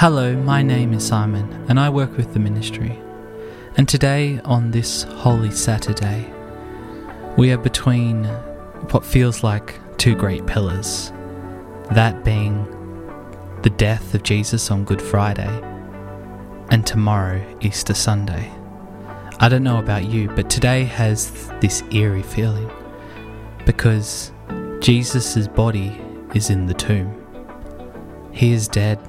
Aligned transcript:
Hello, 0.00 0.36
my 0.36 0.62
name 0.62 0.92
is 0.92 1.04
Simon, 1.04 1.66
and 1.68 1.80
I 1.80 1.88
work 1.88 2.16
with 2.16 2.32
the 2.32 2.38
ministry. 2.38 2.96
And 3.76 3.88
today, 3.88 4.40
on 4.44 4.70
this 4.70 5.02
Holy 5.02 5.50
Saturday, 5.50 6.32
we 7.36 7.50
are 7.50 7.58
between 7.58 8.22
what 8.92 9.04
feels 9.04 9.42
like 9.42 9.80
two 9.96 10.14
great 10.14 10.46
pillars 10.46 11.10
that 11.90 12.22
being 12.24 12.64
the 13.62 13.70
death 13.70 14.14
of 14.14 14.22
Jesus 14.22 14.70
on 14.70 14.84
Good 14.84 15.02
Friday, 15.02 15.50
and 16.70 16.86
tomorrow, 16.86 17.44
Easter 17.60 17.92
Sunday. 17.92 18.52
I 19.40 19.48
don't 19.48 19.64
know 19.64 19.80
about 19.80 20.04
you, 20.04 20.28
but 20.28 20.48
today 20.48 20.84
has 20.84 21.50
this 21.60 21.82
eerie 21.90 22.22
feeling 22.22 22.70
because 23.66 24.30
Jesus' 24.78 25.48
body 25.48 26.00
is 26.36 26.50
in 26.50 26.66
the 26.66 26.74
tomb. 26.74 27.12
He 28.30 28.52
is 28.52 28.68
dead, 28.68 29.00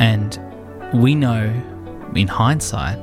and 0.00 0.40
we 0.94 1.14
know 1.14 1.44
in 2.16 2.26
hindsight 2.26 2.98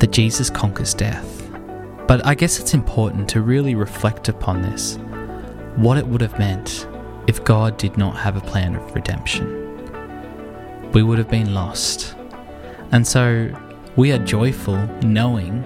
that 0.00 0.10
Jesus 0.10 0.50
conquers 0.50 0.94
death. 0.94 1.48
But 2.08 2.26
I 2.26 2.34
guess 2.34 2.58
it's 2.58 2.74
important 2.74 3.28
to 3.30 3.40
really 3.40 3.76
reflect 3.76 4.28
upon 4.28 4.62
this 4.62 4.98
what 5.76 5.96
it 5.96 6.06
would 6.06 6.20
have 6.20 6.38
meant 6.38 6.88
if 7.26 7.44
God 7.44 7.76
did 7.76 7.96
not 7.96 8.16
have 8.16 8.36
a 8.36 8.40
plan 8.40 8.74
of 8.74 8.94
redemption. 8.94 9.60
We 10.92 11.02
would 11.02 11.18
have 11.18 11.30
been 11.30 11.54
lost. 11.54 12.16
And 12.90 13.06
so 13.06 13.48
we 13.96 14.12
are 14.12 14.18
joyful 14.18 14.76
knowing 15.02 15.62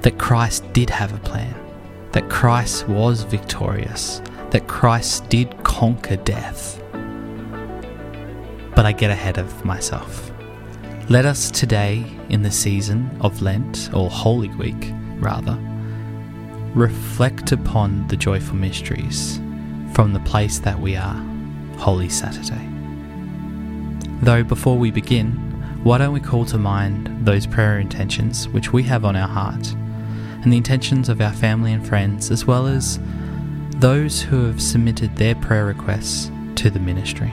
that 0.00 0.18
Christ 0.18 0.70
did 0.72 0.90
have 0.90 1.14
a 1.14 1.18
plan, 1.18 1.54
that 2.12 2.28
Christ 2.28 2.88
was 2.88 3.22
victorious, 3.22 4.20
that 4.50 4.66
Christ 4.66 5.28
did 5.28 5.62
conquer 5.62 6.16
death. 6.16 6.81
But 8.74 8.86
I 8.86 8.92
get 8.92 9.10
ahead 9.10 9.38
of 9.38 9.64
myself. 9.64 10.30
Let 11.08 11.26
us 11.26 11.50
today, 11.50 12.06
in 12.30 12.42
the 12.42 12.50
season 12.50 13.10
of 13.20 13.42
Lent, 13.42 13.90
or 13.92 14.08
Holy 14.08 14.48
Week 14.50 14.92
rather, 15.18 15.58
reflect 16.74 17.52
upon 17.52 18.06
the 18.08 18.16
joyful 18.16 18.56
mysteries 18.56 19.40
from 19.92 20.12
the 20.12 20.20
place 20.20 20.58
that 20.60 20.80
we 20.80 20.96
are, 20.96 21.22
Holy 21.76 22.08
Saturday. 22.08 22.66
Though 24.22 24.42
before 24.42 24.78
we 24.78 24.90
begin, 24.90 25.32
why 25.82 25.98
don't 25.98 26.14
we 26.14 26.20
call 26.20 26.46
to 26.46 26.56
mind 26.56 27.26
those 27.26 27.46
prayer 27.46 27.78
intentions 27.78 28.48
which 28.48 28.72
we 28.72 28.84
have 28.84 29.04
on 29.04 29.16
our 29.16 29.28
heart, 29.28 29.72
and 29.72 30.52
the 30.52 30.56
intentions 30.56 31.08
of 31.08 31.20
our 31.20 31.32
family 31.32 31.72
and 31.72 31.86
friends, 31.86 32.30
as 32.30 32.46
well 32.46 32.66
as 32.66 32.98
those 33.76 34.22
who 34.22 34.46
have 34.46 34.62
submitted 34.62 35.16
their 35.16 35.34
prayer 35.34 35.66
requests 35.66 36.30
to 36.54 36.70
the 36.70 36.80
ministry? 36.80 37.32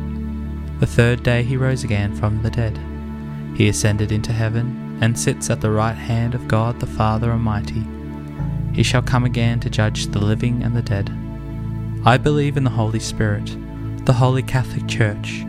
The 0.81 0.87
third 0.87 1.21
day 1.21 1.43
he 1.43 1.57
rose 1.57 1.83
again 1.83 2.15
from 2.15 2.41
the 2.41 2.49
dead. 2.49 2.75
He 3.55 3.69
ascended 3.69 4.11
into 4.11 4.33
heaven 4.33 4.97
and 4.99 5.17
sits 5.17 5.51
at 5.51 5.61
the 5.61 5.69
right 5.69 5.95
hand 5.95 6.33
of 6.33 6.47
God 6.47 6.79
the 6.79 6.87
Father 6.87 7.31
Almighty. 7.31 7.83
He 8.73 8.81
shall 8.81 9.03
come 9.03 9.23
again 9.23 9.59
to 9.59 9.69
judge 9.69 10.07
the 10.07 10.17
living 10.17 10.63
and 10.63 10.75
the 10.75 10.81
dead. 10.81 11.11
I 12.03 12.17
believe 12.17 12.57
in 12.57 12.63
the 12.63 12.71
Holy 12.71 12.99
Spirit, 12.99 13.55
the 14.05 14.13
Holy 14.13 14.41
Catholic 14.41 14.87
Church, 14.87 15.45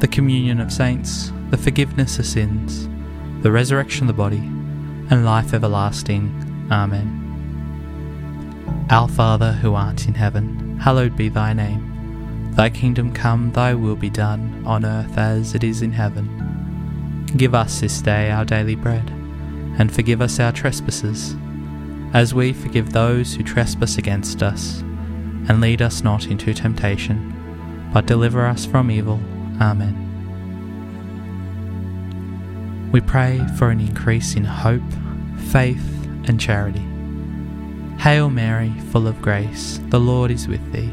the 0.00 0.08
communion 0.08 0.58
of 0.58 0.72
saints, 0.72 1.30
the 1.50 1.56
forgiveness 1.56 2.18
of 2.18 2.26
sins, 2.26 2.88
the 3.44 3.52
resurrection 3.52 4.02
of 4.02 4.08
the 4.08 4.20
body, 4.20 4.38
and 4.38 5.24
life 5.24 5.54
everlasting. 5.54 6.66
Amen. 6.72 7.20
Our 8.90 9.06
Father 9.06 9.52
who 9.52 9.74
art 9.74 10.08
in 10.08 10.14
heaven, 10.14 10.80
hallowed 10.80 11.14
be 11.14 11.28
thy 11.28 11.52
name. 11.52 11.93
Thy 12.54 12.70
kingdom 12.70 13.12
come, 13.12 13.52
thy 13.52 13.74
will 13.74 13.96
be 13.96 14.10
done, 14.10 14.62
on 14.64 14.84
earth 14.84 15.18
as 15.18 15.54
it 15.54 15.64
is 15.64 15.82
in 15.82 15.92
heaven. 15.92 17.26
Give 17.36 17.54
us 17.54 17.80
this 17.80 18.00
day 18.00 18.30
our 18.30 18.44
daily 18.44 18.76
bread, 18.76 19.10
and 19.78 19.92
forgive 19.92 20.20
us 20.20 20.38
our 20.38 20.52
trespasses, 20.52 21.36
as 22.12 22.32
we 22.32 22.52
forgive 22.52 22.92
those 22.92 23.34
who 23.34 23.42
trespass 23.42 23.98
against 23.98 24.42
us 24.42 24.84
and 25.48 25.60
lead 25.60 25.82
us 25.82 26.02
not 26.02 26.26
into 26.26 26.54
temptation, 26.54 27.90
but 27.92 28.06
deliver 28.06 28.46
us 28.46 28.64
from 28.64 28.90
evil. 28.90 29.20
Amen. 29.60 30.00
We 32.92 33.00
pray 33.00 33.44
for 33.58 33.70
an 33.70 33.80
increase 33.80 34.36
in 34.36 34.44
hope, 34.44 34.82
faith, 35.50 35.84
and 36.26 36.40
charity. 36.40 36.84
Hail 37.98 38.30
Mary, 38.30 38.72
full 38.90 39.06
of 39.06 39.20
grace, 39.20 39.80
the 39.88 40.00
Lord 40.00 40.30
is 40.30 40.48
with 40.48 40.72
thee. 40.72 40.92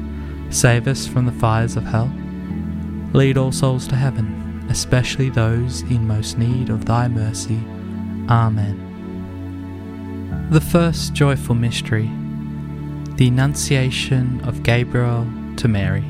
save 0.51 0.87
us 0.87 1.07
from 1.07 1.25
the 1.25 1.31
fires 1.31 1.75
of 1.75 1.85
hell, 1.85 2.11
lead 3.13 3.37
all 3.37 3.51
souls 3.51 3.87
to 3.87 3.95
heaven, 3.95 4.65
especially 4.69 5.29
those 5.29 5.81
in 5.83 6.05
most 6.07 6.37
need 6.37 6.69
of 6.69 6.85
thy 6.85 7.07
mercy. 7.07 7.59
Amen. 8.29 8.87
The 10.51 10.61
first 10.61 11.13
joyful 11.13 11.55
mystery, 11.55 12.09
the 13.15 13.27
Annunciation 13.27 14.41
of 14.41 14.63
Gabriel 14.63 15.27
to 15.57 15.67
Mary. 15.67 16.05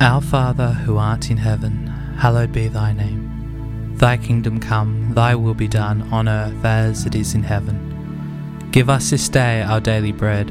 Our 0.00 0.20
Father 0.20 0.68
who 0.68 0.96
art 0.96 1.30
in 1.30 1.36
heaven, 1.36 1.86
hallowed 2.18 2.52
be 2.52 2.68
thy 2.68 2.92
name. 2.92 3.96
Thy 3.96 4.16
kingdom 4.16 4.60
come, 4.60 5.12
thy 5.14 5.34
will 5.34 5.54
be 5.54 5.68
done 5.68 6.02
on 6.12 6.28
earth 6.28 6.64
as 6.64 7.04
it 7.04 7.14
is 7.14 7.34
in 7.34 7.42
heaven. 7.42 8.68
Give 8.70 8.88
us 8.88 9.10
this 9.10 9.28
day 9.28 9.62
our 9.62 9.80
daily 9.80 10.12
bread, 10.12 10.50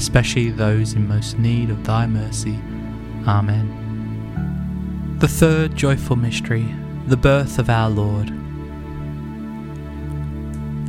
especially 0.00 0.48
those 0.48 0.94
in 0.94 1.06
most 1.06 1.38
need 1.38 1.68
of 1.68 1.84
thy 1.84 2.06
mercy. 2.06 2.58
Amen. 3.28 3.68
The 5.18 5.28
third 5.28 5.76
joyful 5.76 6.16
mystery, 6.16 6.66
the 7.06 7.18
birth 7.18 7.58
of 7.58 7.68
our 7.68 7.90
Lord. 7.90 8.32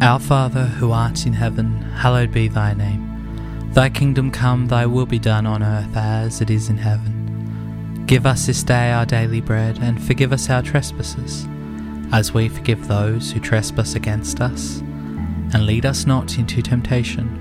Our 0.02 0.18
Father, 0.18 0.64
who 0.64 0.94
art 0.94 1.26
in 1.26 1.34
heaven, 1.34 1.82
hallowed 1.82 2.32
be 2.32 2.48
thy 2.48 2.74
name. 2.74 3.70
Thy 3.74 3.90
kingdom 3.90 4.32
come, 4.32 4.68
thy 4.68 4.86
will 4.86 5.06
be 5.06 5.20
done 5.20 5.46
on 5.46 5.62
earth 5.62 5.94
as 5.94 6.40
it 6.40 6.50
is 6.50 6.70
in 6.70 6.78
heaven. 6.78 8.06
Give 8.08 8.26
us 8.26 8.48
this 8.48 8.64
day 8.64 8.94
our 8.94 9.06
daily 9.06 9.42
bread, 9.42 9.78
and 9.80 10.02
forgive 10.02 10.32
us 10.32 10.50
our 10.50 10.62
trespasses 10.62 11.46
as 12.14 12.34
we 12.34 12.48
forgive 12.48 12.88
those 12.88 13.32
who 13.32 13.42
trespass 13.42 13.96
against 13.96 14.40
us. 14.40 14.80
And 15.54 15.66
lead 15.66 15.86
us 15.86 16.06
not 16.06 16.38
into 16.38 16.62
temptation, 16.62 17.41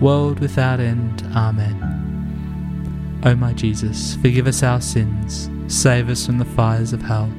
world 0.00 0.40
without 0.40 0.80
end. 0.80 1.22
Amen. 1.34 3.20
O 3.24 3.34
my 3.34 3.52
Jesus, 3.52 4.16
forgive 4.16 4.46
us 4.46 4.62
our 4.62 4.80
sins, 4.80 5.50
save 5.66 6.08
us 6.08 6.24
from 6.24 6.38
the 6.38 6.44
fires 6.44 6.94
of 6.94 7.02
hell, 7.02 7.30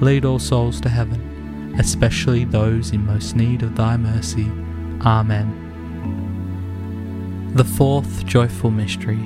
lead 0.00 0.26
all 0.26 0.38
souls 0.38 0.78
to 0.82 0.90
heaven, 0.90 1.74
especially 1.78 2.44
those 2.44 2.90
in 2.90 3.06
most 3.06 3.34
need 3.34 3.62
of 3.62 3.76
thy 3.76 3.96
mercy. 3.96 4.50
Amen. 5.00 5.62
The 7.54 7.64
fourth 7.64 8.26
joyful 8.26 8.70
mystery, 8.70 9.24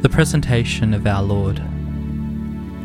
the 0.00 0.08
presentation 0.08 0.94
of 0.94 1.06
our 1.06 1.22
Lord. 1.22 1.60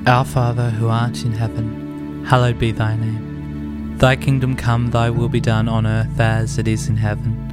Our 0.05 0.25
Father 0.25 0.69
who 0.69 0.89
art 0.89 1.23
in 1.23 1.31
heaven, 1.31 2.25
hallowed 2.25 2.59
be 2.59 2.73
thy 2.73 2.97
name. 2.97 3.97
Thy 3.97 4.17
kingdom 4.17 4.57
come, 4.57 4.91
thy 4.91 5.09
will 5.09 5.29
be 5.29 5.39
done 5.39 5.69
on 5.69 5.87
earth 5.87 6.19
as 6.19 6.57
it 6.57 6.67
is 6.67 6.89
in 6.89 6.97
heaven. 6.97 7.52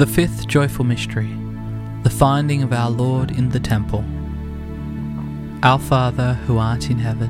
The 0.00 0.06
fifth 0.06 0.48
joyful 0.48 0.86
mystery, 0.86 1.28
the 2.04 2.08
finding 2.08 2.62
of 2.62 2.72
our 2.72 2.88
Lord 2.88 3.32
in 3.32 3.50
the 3.50 3.60
temple. 3.60 4.02
Our 5.62 5.78
Father, 5.78 6.32
who 6.46 6.56
art 6.56 6.88
in 6.88 6.98
heaven, 6.98 7.28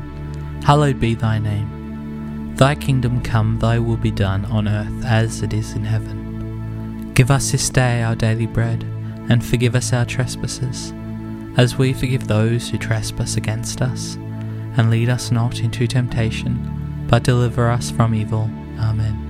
hallowed 0.62 1.00
be 1.00 1.16
thy 1.16 1.40
name. 1.40 2.54
Thy 2.54 2.76
kingdom 2.76 3.22
come, 3.22 3.59
thy 3.59 3.80
will 3.80 3.96
be 3.96 4.12
done 4.12 4.44
on 4.44 4.68
earth 4.68 5.04
as 5.04 5.42
it 5.42 5.52
is 5.52 5.72
in 5.72 5.85
heaven. 5.85 7.12
Give 7.14 7.33
us 7.33 7.50
this 7.50 7.68
day 7.70 8.04
our 8.04 8.14
daily 8.14 8.46
bread, 8.46 8.85
and 9.28 9.44
forgive 9.44 9.74
us 9.74 9.92
our 9.92 10.04
trespasses, 10.04 10.92
as 11.56 11.76
we 11.76 11.92
forgive 11.92 12.28
those 12.28 12.68
who 12.68 12.78
trespass 12.78 13.37
against 13.37 13.83
us. 13.83 14.14
And 14.76 14.90
lead 14.92 15.09
us 15.09 15.33
not 15.33 15.59
into 15.59 15.88
temptation, 15.88 17.04
but 17.11 17.24
deliver 17.24 17.68
us 17.68 17.90
from 17.90 18.14
evil. 18.14 18.48
Amen. 18.78 19.29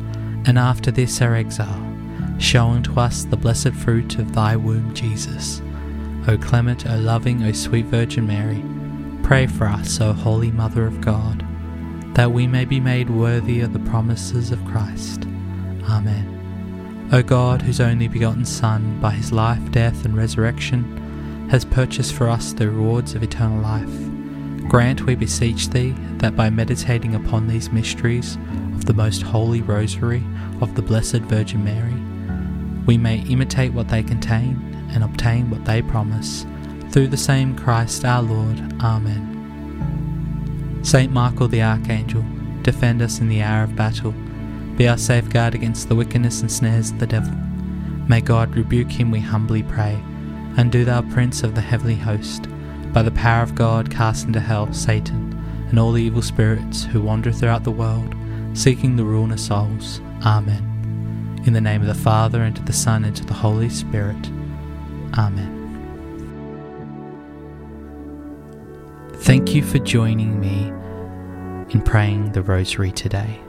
and 0.45 0.57
after 0.57 0.91
this 0.91 1.21
our 1.21 1.35
exile, 1.35 1.87
show 2.39 2.67
unto 2.67 2.99
us 2.99 3.25
the 3.25 3.37
blessed 3.37 3.73
fruit 3.73 4.17
of 4.17 4.33
thy 4.33 4.55
womb, 4.55 4.93
Jesus. 4.93 5.61
O 6.27 6.37
clement, 6.37 6.87
O 6.87 6.97
loving, 6.97 7.43
O 7.43 7.51
sweet 7.51 7.85
Virgin 7.85 8.27
Mary, 8.27 8.63
pray 9.23 9.47
for 9.47 9.65
us, 9.65 9.99
O 10.01 10.13
holy 10.13 10.51
Mother 10.51 10.85
of 10.85 11.01
God 11.01 11.45
that 12.13 12.31
we 12.31 12.45
may 12.45 12.65
be 12.65 12.79
made 12.79 13.09
worthy 13.09 13.61
of 13.61 13.73
the 13.73 13.79
promises 13.79 14.51
of 14.51 14.63
Christ. 14.65 15.23
Amen. 15.89 17.09
O 17.13 17.21
God, 17.21 17.61
whose 17.61 17.79
only 17.79 18.07
begotten 18.07 18.45
Son, 18.45 18.99
by 18.99 19.11
his 19.11 19.31
life, 19.31 19.71
death, 19.71 20.05
and 20.05 20.15
resurrection, 20.15 21.47
has 21.49 21.65
purchased 21.65 22.13
for 22.13 22.29
us 22.29 22.53
the 22.53 22.69
rewards 22.69 23.15
of 23.15 23.23
eternal 23.23 23.61
life, 23.61 24.69
grant, 24.69 25.05
we 25.05 25.15
beseech 25.15 25.69
thee, 25.69 25.95
that 26.17 26.35
by 26.35 26.49
meditating 26.49 27.15
upon 27.15 27.47
these 27.47 27.71
mysteries 27.71 28.37
the 28.85 28.93
most 28.93 29.21
holy 29.21 29.61
rosary 29.61 30.23
of 30.61 30.75
the 30.75 30.81
Blessed 30.81 31.21
Virgin 31.21 31.63
Mary, 31.63 31.93
we 32.85 32.97
may 32.97 33.19
imitate 33.27 33.73
what 33.73 33.87
they 33.87 34.03
contain 34.03 34.89
and 34.91 35.03
obtain 35.03 35.49
what 35.49 35.65
they 35.65 35.81
promise. 35.81 36.45
Through 36.91 37.07
the 37.07 37.17
same 37.17 37.55
Christ 37.55 38.03
our 38.03 38.21
Lord. 38.21 38.59
Amen. 38.81 40.79
Saint 40.83 41.11
Michael 41.11 41.47
the 41.47 41.61
Archangel, 41.61 42.25
defend 42.63 43.01
us 43.01 43.19
in 43.19 43.29
the 43.29 43.41
hour 43.41 43.63
of 43.63 43.75
battle. 43.75 44.13
Be 44.75 44.87
our 44.87 44.97
safeguard 44.97 45.53
against 45.53 45.87
the 45.87 45.95
wickedness 45.95 46.41
and 46.41 46.51
snares 46.51 46.91
of 46.91 46.99
the 46.99 47.07
devil. 47.07 47.33
May 48.07 48.21
God 48.21 48.55
rebuke 48.55 48.91
him, 48.91 49.11
we 49.11 49.19
humbly 49.19 49.63
pray. 49.63 49.97
And 50.57 50.71
do 50.71 50.83
thou, 50.83 51.01
Prince 51.01 51.43
of 51.43 51.55
the 51.55 51.61
heavenly 51.61 51.95
host, 51.95 52.47
by 52.91 53.03
the 53.03 53.11
power 53.11 53.43
of 53.43 53.55
God 53.55 53.89
cast 53.89 54.25
into 54.25 54.39
hell 54.39 54.73
Satan 54.73 55.37
and 55.69 55.79
all 55.79 55.93
the 55.93 56.03
evil 56.03 56.21
spirits 56.21 56.83
who 56.83 57.01
wander 57.01 57.31
throughout 57.31 57.63
the 57.63 57.71
world, 57.71 58.13
seeking 58.53 58.95
the 58.95 59.03
ruin 59.03 59.31
of 59.31 59.39
souls. 59.39 60.01
Amen. 60.25 61.41
In 61.45 61.53
the 61.53 61.61
name 61.61 61.81
of 61.81 61.87
the 61.87 61.93
Father, 61.93 62.43
and 62.43 62.55
to 62.55 62.61
the 62.63 62.73
Son, 62.73 63.03
and 63.05 63.15
to 63.15 63.25
the 63.25 63.33
Holy 63.33 63.69
Spirit. 63.69 64.29
Amen. 65.17 65.57
Thank 69.13 69.53
you 69.53 69.63
for 69.63 69.79
joining 69.79 70.39
me 70.39 70.67
in 71.73 71.81
praying 71.81 72.31
the 72.33 72.41
Rosary 72.41 72.91
today. 72.91 73.39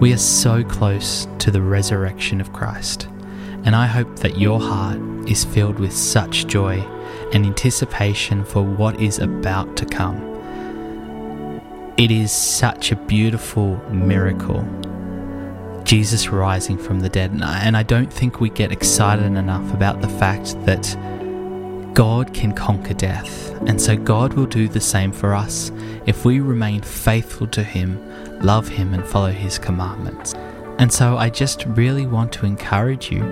We 0.00 0.12
are 0.12 0.18
so 0.18 0.62
close 0.62 1.26
to 1.38 1.50
the 1.50 1.62
resurrection 1.62 2.40
of 2.40 2.52
Christ, 2.52 3.08
and 3.64 3.74
I 3.74 3.86
hope 3.86 4.18
that 4.20 4.38
your 4.38 4.60
heart 4.60 4.98
is 5.26 5.44
filled 5.44 5.78
with 5.78 5.92
such 5.92 6.46
joy 6.46 6.80
and 7.32 7.44
anticipation 7.44 8.44
for 8.44 8.62
what 8.62 9.00
is 9.00 9.18
about 9.18 9.76
to 9.78 9.86
come. 9.86 10.35
It 11.96 12.10
is 12.10 12.30
such 12.30 12.92
a 12.92 12.96
beautiful 12.96 13.78
miracle. 13.90 14.62
Jesus 15.82 16.28
rising 16.28 16.76
from 16.76 17.00
the 17.00 17.08
dead, 17.08 17.30
and 17.32 17.74
I 17.74 17.82
don't 17.84 18.12
think 18.12 18.38
we 18.38 18.50
get 18.50 18.70
excited 18.70 19.24
enough 19.24 19.72
about 19.72 20.02
the 20.02 20.08
fact 20.08 20.62
that 20.66 20.94
God 21.94 22.34
can 22.34 22.52
conquer 22.52 22.92
death, 22.92 23.50
and 23.66 23.80
so 23.80 23.96
God 23.96 24.34
will 24.34 24.44
do 24.44 24.68
the 24.68 24.78
same 24.78 25.10
for 25.10 25.34
us 25.34 25.72
if 26.04 26.26
we 26.26 26.40
remain 26.40 26.82
faithful 26.82 27.46
to 27.46 27.64
Him, 27.64 27.98
love 28.42 28.68
Him, 28.68 28.92
and 28.92 29.02
follow 29.02 29.32
His 29.32 29.58
commandments. 29.58 30.34
And 30.78 30.92
so 30.92 31.16
I 31.16 31.30
just 31.30 31.64
really 31.64 32.06
want 32.06 32.30
to 32.34 32.44
encourage 32.44 33.10
you 33.10 33.22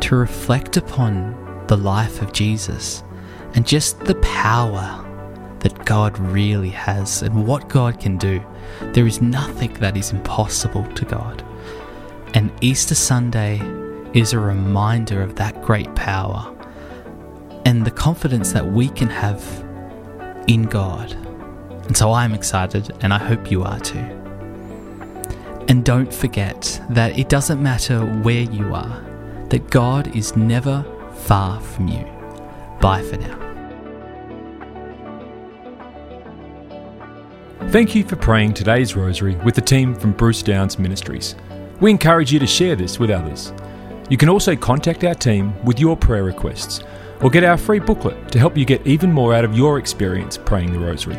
to 0.00 0.16
reflect 0.16 0.76
upon 0.76 1.64
the 1.68 1.78
life 1.78 2.20
of 2.20 2.34
Jesus 2.34 3.02
and 3.54 3.66
just 3.66 4.00
the 4.00 4.16
power 4.16 5.02
that 5.60 5.84
God 5.84 6.18
really 6.18 6.70
has 6.70 7.22
and 7.22 7.46
what 7.46 7.68
God 7.68 8.00
can 8.00 8.16
do. 8.18 8.42
There 8.92 9.06
is 9.06 9.20
nothing 9.20 9.72
that 9.74 9.96
is 9.96 10.12
impossible 10.12 10.84
to 10.94 11.04
God. 11.04 11.44
And 12.34 12.52
Easter 12.60 12.94
Sunday 12.94 13.60
is 14.12 14.32
a 14.32 14.38
reminder 14.38 15.22
of 15.22 15.36
that 15.36 15.62
great 15.62 15.94
power 15.94 16.52
and 17.64 17.84
the 17.84 17.90
confidence 17.90 18.52
that 18.52 18.66
we 18.66 18.88
can 18.90 19.08
have 19.08 19.42
in 20.46 20.64
God. 20.64 21.12
And 21.86 21.96
so 21.96 22.12
I'm 22.12 22.34
excited, 22.34 22.92
and 23.00 23.12
I 23.12 23.18
hope 23.18 23.50
you 23.50 23.62
are 23.62 23.80
too. 23.80 23.98
And 25.68 25.84
don't 25.84 26.12
forget 26.12 26.80
that 26.90 27.18
it 27.18 27.28
doesn't 27.28 27.62
matter 27.62 28.04
where 28.22 28.42
you 28.42 28.74
are, 28.74 29.02
that 29.48 29.70
God 29.70 30.14
is 30.16 30.36
never 30.36 30.84
far 31.14 31.60
from 31.60 31.88
you. 31.88 32.04
Bye 32.80 33.02
for 33.02 33.16
now. 33.16 33.45
Thank 37.70 37.96
you 37.96 38.04
for 38.04 38.16
praying 38.16 38.54
today's 38.54 38.94
rosary 38.94 39.34
with 39.36 39.56
the 39.56 39.60
team 39.60 39.94
from 39.94 40.12
Bruce 40.12 40.40
Downs 40.40 40.78
Ministries. 40.78 41.34
We 41.80 41.90
encourage 41.90 42.32
you 42.32 42.38
to 42.38 42.46
share 42.46 42.76
this 42.76 43.00
with 43.00 43.10
others. 43.10 43.52
You 44.08 44.16
can 44.16 44.28
also 44.28 44.54
contact 44.54 45.02
our 45.02 45.14
team 45.14 45.52
with 45.64 45.80
your 45.80 45.96
prayer 45.96 46.22
requests 46.22 46.84
or 47.20 47.28
get 47.28 47.42
our 47.42 47.58
free 47.58 47.80
booklet 47.80 48.30
to 48.30 48.38
help 48.38 48.56
you 48.56 48.64
get 48.64 48.86
even 48.86 49.12
more 49.12 49.34
out 49.34 49.44
of 49.44 49.56
your 49.56 49.78
experience 49.78 50.38
praying 50.38 50.72
the 50.72 50.78
rosary. 50.78 51.18